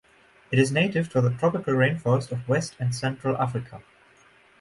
[0.51, 3.83] It is native to the tropical rainforests of West and Central Africa.